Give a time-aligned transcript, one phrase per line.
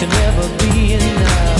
[0.00, 1.59] can never be enough.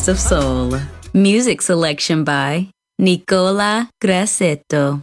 [0.00, 0.80] Best of soul.
[1.12, 5.02] Music selection by Nicola Grassetto.